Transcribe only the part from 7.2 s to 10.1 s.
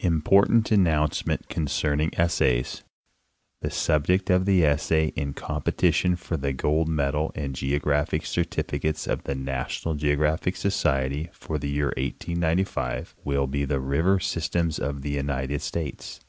and Geographic Certificates of the NATIONAL